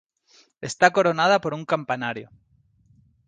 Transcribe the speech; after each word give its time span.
Está 0.69 0.87
coronada 0.89 1.37
por 1.41 1.53
un 1.57 1.63
campanario. 1.71 2.27